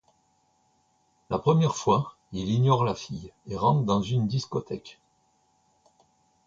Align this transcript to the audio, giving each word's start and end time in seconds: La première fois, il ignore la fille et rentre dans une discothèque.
La 1.29 1.37
première 1.37 1.75
fois, 1.75 2.15
il 2.31 2.49
ignore 2.49 2.83
la 2.85 2.95
fille 2.95 3.31
et 3.45 3.55
rentre 3.55 3.83
dans 3.85 4.01
une 4.01 4.25
discothèque. 4.27 4.99